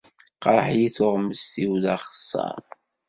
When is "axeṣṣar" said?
1.95-2.61